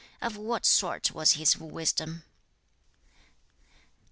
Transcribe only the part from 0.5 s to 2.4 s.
sort was his wisdom?'